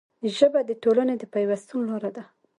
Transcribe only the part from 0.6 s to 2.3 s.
د ټولنې د پیوستون لاره ده